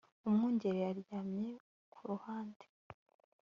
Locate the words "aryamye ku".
0.91-1.99